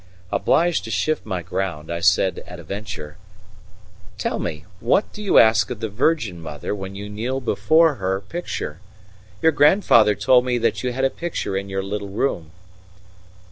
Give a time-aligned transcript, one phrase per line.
[0.31, 3.17] Obliged to shift my ground, I said at a venture:
[4.17, 8.19] "Tell me, what do you ask of the Virgin Mother when you kneel before her
[8.21, 8.79] picture?
[9.43, 12.49] Your grandfather told me that you had a picture in your little room."